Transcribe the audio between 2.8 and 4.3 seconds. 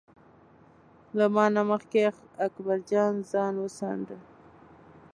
جان ځان وڅانډه.